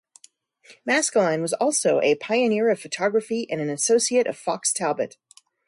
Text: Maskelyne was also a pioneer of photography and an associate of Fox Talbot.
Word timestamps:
Maskelyne 0.83 1.43
was 1.43 1.53
also 1.53 2.01
a 2.01 2.15
pioneer 2.15 2.69
of 2.71 2.79
photography 2.79 3.47
and 3.51 3.61
an 3.61 3.69
associate 3.69 4.25
of 4.25 4.35
Fox 4.35 4.73
Talbot. 4.73 5.15